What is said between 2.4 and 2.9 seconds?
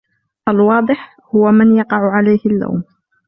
اللوم.